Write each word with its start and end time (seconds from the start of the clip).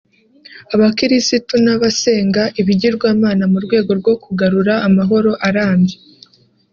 abakirisitu 0.73 1.53
n’abasenga 1.65 2.43
ibigirwamana 2.61 3.43
mu 3.51 3.59
rwego 3.65 3.91
rwo 3.99 4.13
kugarura 4.23 4.73
amahoro 4.87 5.31
arambye 5.47 5.95